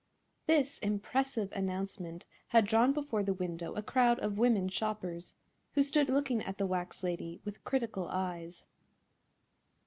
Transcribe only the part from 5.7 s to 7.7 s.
who stood looking at the wax lady with